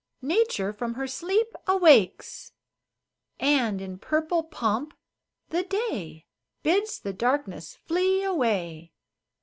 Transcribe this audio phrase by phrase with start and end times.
[0.23, 2.53] Nature from her sleep awakes,
[3.39, 4.95] And, in purple pomp,
[5.49, 6.25] the day
[6.63, 8.93] Bids the darkness flee away.